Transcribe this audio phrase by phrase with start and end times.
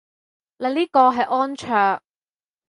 [0.57, 2.01] 你呢個係安卓